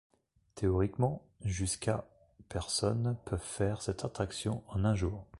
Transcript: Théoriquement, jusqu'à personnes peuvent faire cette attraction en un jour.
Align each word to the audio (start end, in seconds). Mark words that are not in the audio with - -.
Théoriquement, 0.55 1.21
jusqu'à 1.45 2.07
personnes 2.49 3.15
peuvent 3.23 3.39
faire 3.39 3.83
cette 3.83 4.03
attraction 4.03 4.63
en 4.69 4.83
un 4.83 4.95
jour. 4.95 5.27